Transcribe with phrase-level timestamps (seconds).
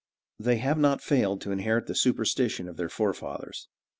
[0.39, 3.67] They have not failed to inherit the superstition of their forefathers.